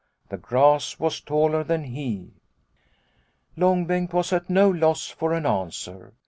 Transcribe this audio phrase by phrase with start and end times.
[0.29, 2.31] The grass was taller than he."
[3.55, 6.15] Long Bengt was at no loss for an answer.